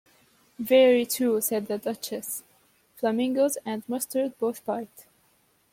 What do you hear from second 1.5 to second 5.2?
the Duchess: ‘flamingoes and mustard both bite’.